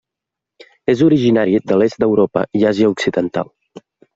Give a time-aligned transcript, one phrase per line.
[0.93, 3.53] És originari de l'est d'Europa i Àsia occidental.